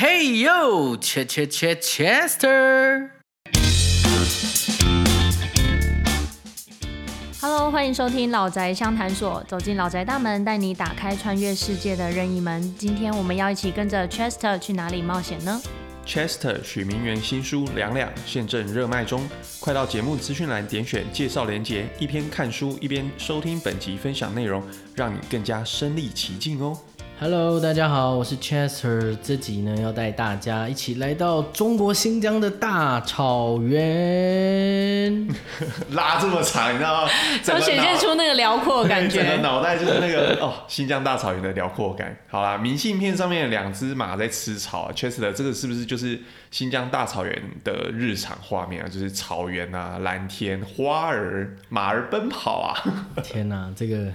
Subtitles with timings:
[0.00, 3.10] Hey yo, Ch Ch Ch Chester。
[7.38, 12.74] Hello，欢迎收听老宅相谈所，走进老宅大门，带你打开穿越世界的任意门。
[12.78, 15.60] 今天我们要一起跟着 Chester 去哪里冒险呢
[16.06, 19.28] ？Chester 许明源新书《两两》现正热卖中，
[19.60, 26.74] 快到节目资讯栏点选介绍连结，一边看书一边收听本集分享内容，让你更加身临其境哦。
[27.22, 29.14] Hello，大家好，我是 Chester。
[29.22, 35.28] 这集呢要带大家一起来到中国新疆的大草原。
[35.92, 37.10] 拉这么长，你知道吗？
[37.44, 39.42] 整都显现出那个辽阔的感整个觉。
[39.42, 42.16] 脑袋就是那个哦，新疆大草原的辽阔感。
[42.26, 46.18] 好啦，明信片上面有两只马在吃草啊，Chester 这个是不是就是
[46.50, 48.88] 新疆大草原的日常画面啊？
[48.88, 52.72] 就是草原啊，蓝天、花儿、马儿奔跑啊。
[53.22, 54.06] 天哪、这个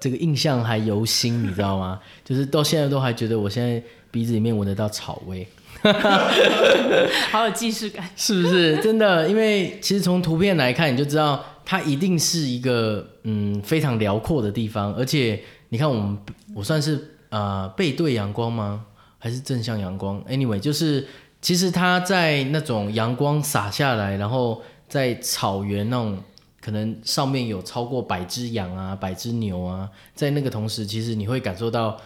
[0.00, 2.00] 这个印象还犹新，你知道吗？
[2.24, 5.46] 就是到现在都还觉得我现在鼻子里面闻得到草味。
[7.30, 8.08] 好有既视感。
[8.16, 9.28] 是不是真的？
[9.28, 16.18] 因为其实从图片来看，你就知道它一定是一个嗯非常辽阔的地方，而且你看我们
[16.54, 18.86] 我算是呃背对阳光吗？
[19.18, 21.06] 还是正向阳光？Anyway，就是
[21.42, 26.18] 其实它在那种阳光洒下来，然后在草原那种
[26.66, 31.96] 可能上面有超过百只羊啊、百只牛啊，在那个同时，其实你会感受到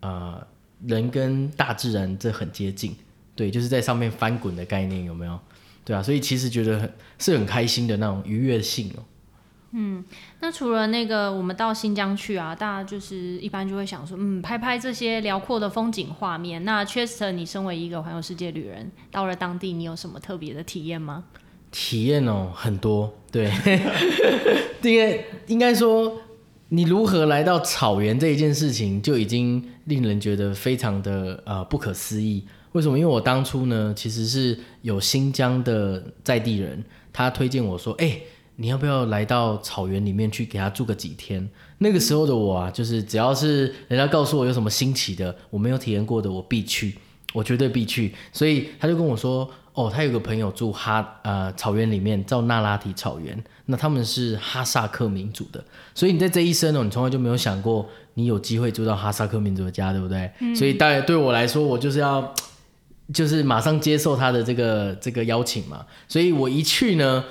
[0.00, 0.42] 呃
[0.86, 2.96] 人跟大自然这很接近。
[3.36, 5.38] 对，就是在上面翻滚的概念有没有？
[5.84, 9.04] 对啊，所以其实觉得很是很开心的那种愉悦性哦。
[9.72, 10.02] 嗯
[10.40, 16.64] 那除了那个我们到新疆去啊，大家就是一般就会想说，嗯，拍拍这些辽阔的风景画面。
[16.64, 21.24] 那 Chester，你身为一个环游世界旅人，到了当地，你有什么特别的体验吗？
[21.70, 23.50] 体验哦很多，对，
[24.82, 26.20] 因 为应该说
[26.68, 32.44] 你如何来到草原这一件事情，就已经令人觉得非常的呃不可思议。
[32.72, 32.98] 为什么？
[32.98, 38.20] 因为我当初呢，其实是有新疆的在地人，他推荐我说，哎、
[38.56, 41.48] 你要不要来到草原里面去给他住个几天？
[41.78, 46.94] 那个时候的我啊，就是只要是人家告诉我有什么新奇的，我没有体验过的，我必去，
[47.32, 48.14] 我绝对必去。
[48.32, 60.30] 所以他就跟我说，哦，他有个朋友住哈呃草原里面，叫那拉提草原，那他们是哈萨克民族的，所以你在这一生哦，你从来就没有想过你有机会住到哈萨克民族的家，对不对？
[60.54, 62.34] 所以大概对我来说，我就是要。
[63.10, 67.24] 就是马上接受他的这个这个邀请嘛，所以我一去呢，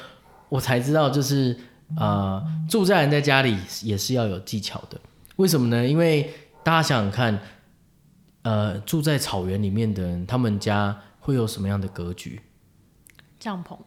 [0.50, 1.56] 我才知道就是
[2.00, 5.00] 呃住在人在家里也是要有技巧的。
[5.36, 5.88] 为什么呢？
[5.88, 7.40] 因为大家想想看，
[8.48, 12.42] 呃住在草原里面的人，他们家会有什么样的格局？
[13.40, 13.78] 帐篷，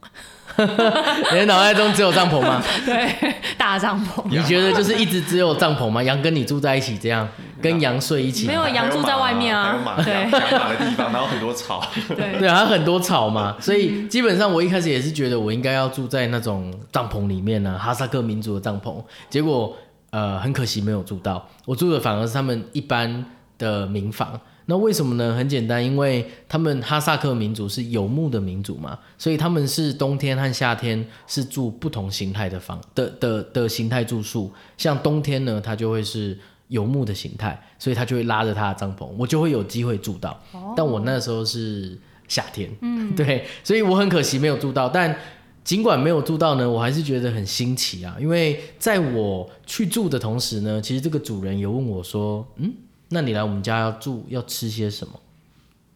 [1.33, 2.63] 你的脑袋中只有帐篷吗？
[2.87, 6.01] 对，大帐篷，你觉得就是一直只有帐篷吗？
[6.03, 7.29] 羊跟你住在一起，这样
[7.61, 8.53] 跟羊睡一起吗？
[8.53, 11.83] 没有羊住在外面啊还有马，对马的地方，然后很多草。
[12.09, 19.03] 对， 对啊，它很多草嘛，所以基本上我一开始也是觉得我应该要住在那种帐篷里面呢、哈萨克民族的帐篷。
[19.29, 19.75] 结果
[20.11, 23.25] 呃，很可惜没有住到，我住的反而是他们一般
[23.61, 24.41] 的民房。
[24.67, 25.37] 那为什么呢？
[25.37, 34.51] 很简单，因为他们哈萨克民族是游牧的民族嘛，所以他们是冬天和夏天是住不同形态的房的的的形态住宿。
[34.79, 36.39] 像冬天呢，它就会是
[36.69, 40.41] 游牧的形态，所以他就会拉着他的帐篷，我就会有机会住到。
[40.77, 44.89] 但我那时候是夏天，嗯， 对，所以我很可惜没有住到。
[44.89, 45.17] 但
[45.65, 52.73] 尽管没有住到呢，我还是觉得很新奇啊，因为在我去住的同时呢，其实这个主人有问我说，嗯，
[53.11, 55.21] 那你来我们家要住要吃些什么？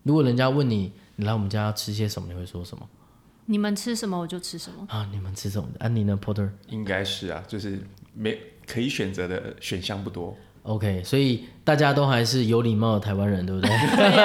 [0.02, 2.86] 如果人家问你，你来我们家要吃些什么，你会说什么
[3.46, 4.86] 你们吃什么我就吃什么。
[4.88, 5.08] 啊？
[5.12, 5.90] 你们吃什么安？
[5.90, 6.48] 啊，你呢，Porter？
[6.68, 7.80] 应该是啊，就是
[8.14, 10.36] 没可以选择的选项不多。
[10.62, 13.70] OK，所以大家都还是有礼貌的台湾人，对不对？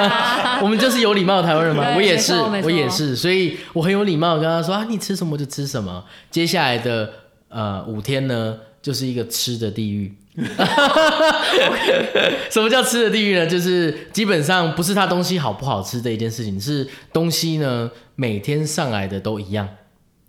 [0.62, 6.04] 我们就是有礼貌的台湾人嘛，我也是我也是，所以我很有礼貌跟他说啊，你吃什么就吃什么。
[6.30, 7.12] 接下来的
[7.48, 10.16] 呃五天呢，就是一个吃的地狱。
[12.50, 13.46] 什么叫吃的地狱呢？
[13.46, 19.68] 就是基本上不是它东西好不好吃的一件事情，是东西呢每天上来的都一样。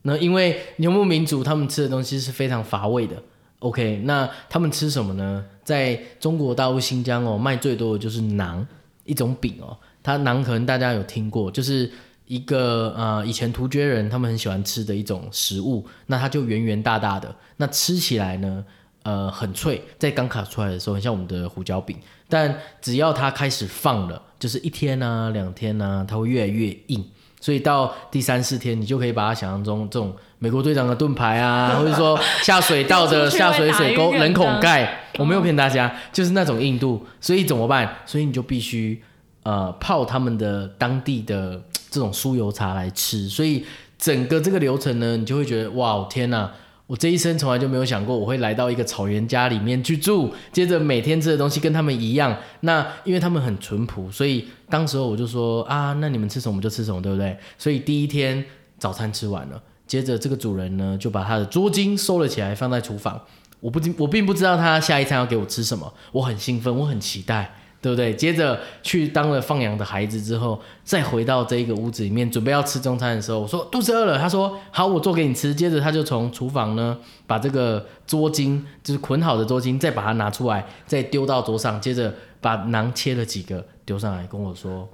[0.01, 3.21] 那因为游牧民族他们吃的东西是非常乏味的。
[3.59, 5.45] OK，那他们吃什么呢？
[5.63, 8.65] 在中国大陆新疆哦，卖最多的就是馕，
[9.05, 9.77] 一种饼哦。
[10.01, 11.91] 它馕可能大家有听过，就是
[12.25, 15.85] 一个呃以前突厥人他们很喜欢吃的一种食物。
[16.07, 18.65] 那它就圆圆大大的，那吃起来呢，
[19.03, 21.97] 呃很脆，在刚烤出来的时候很像我们的胡椒饼，
[22.29, 27.05] 但只要它开始放了，就是一天啊两天啊，它会越来越硬。
[27.39, 37.03] 所以到第三四天，你就可以把它想象中这种美国队长的盾牌啊， 或者说下水道的下水水沟人孔盖，我没有骗大家，就是那种硬度。
[37.19, 37.97] 所以怎么办？
[38.05, 39.01] 所以你就必须
[39.41, 41.59] 呃泡他们的当地的
[41.89, 43.65] 这种酥油茶来吃，所以
[43.97, 46.51] 整个这个流程呢，你就会觉得哇天呐！
[46.91, 52.35] 我这一生从来就没有想过我会来到一个草原家里面去住，接着每天吃的东西跟他们一样。
[52.59, 57.37] 那因为他们很淳朴，所以当时候我就说啊，那你们吃什么就吃什么，对不对？
[57.57, 58.43] 所以第一天
[58.77, 63.21] 早餐吃完了，接着这个主人呢就把他的桌巾收了起来，放在厨房。
[63.61, 67.55] 我不我并不知道他下一餐要给我吃什么，我很兴奋，我很期待。
[67.81, 68.15] 对不对？
[68.15, 74.19] 接着去当了放羊的孩子之后，再回到这一个屋子里面，准备要吃中餐的时候，我说肚子饿了。
[74.19, 75.55] 他说好，我做给你吃。
[75.55, 76.95] 接着他就从厨房呢，
[77.25, 81.81] 把这个桌巾，就是捆好的桌巾，再把它拿出来，再丢到桌上。
[81.81, 84.87] 接着把馕切了几个丢上来，跟我说，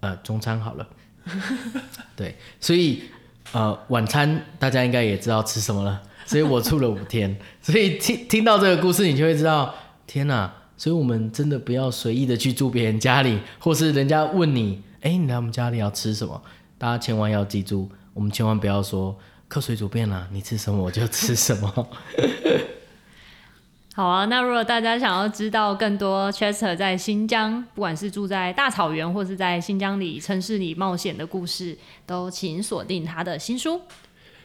[0.00, 0.86] 呃，中餐好了。
[2.14, 3.04] 对，所以
[3.52, 6.02] 呃，晚餐大家应该也知道吃什么了。
[6.26, 7.34] 所以我住了五天。
[7.62, 9.74] 所以听听到这个故事，你就会知道，
[10.06, 10.52] 天哪！
[10.80, 16.40] 所以，我们真的不要随意的去住别人家里，或是人家问你，哎，你来我们家里要吃什么？
[16.78, 19.14] 大家千万要记住，我们千万不要说
[19.46, 21.86] 客随主便啦，你吃什么我就吃什么。
[23.94, 33.82] 好啊，那如果大家想要知道更多 Chester 在新疆，不管是住在大草原，或是在新疆里城市里冒险的故事，都请锁定他的新书。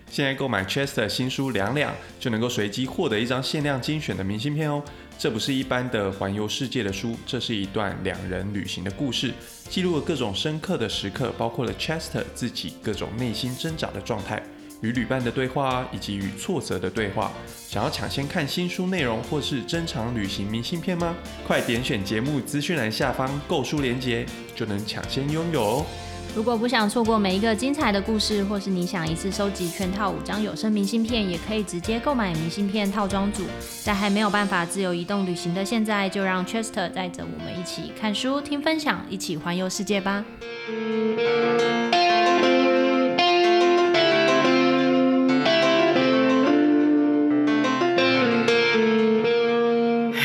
[0.07, 4.83] 现在购买 Chester 新书两两，就能够随机获得一张限量精选的明信片哦。
[5.17, 9.33] 这不是一般的环游世界的书，这是一段两人旅行的故事，
[9.69, 14.43] 记录了各种深刻的时刻，包括了 Chester 自己各种内心挣扎的状态，
[14.81, 17.31] 与旅伴的对话，以及与挫折的对话。
[17.67, 21.15] 想要抢先看新书内容或是珍藏旅行明信片吗？
[21.47, 24.25] 快点选节目资讯栏下方购书链接，
[24.55, 25.85] 就能抢先拥有哦。
[26.35, 33.43] 如果不想错过每一个精彩的故事，或是你想一次收集全套五张有声明信片，也可以直接购买明信片套装组。
[33.81, 40.25] 在还没有办法自由移动旅行的现在，就让 Chester 带着我们一起看书、听分享，一起环游世界吧。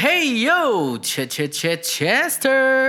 [0.02, 2.79] Hey yo，切切切，Chester。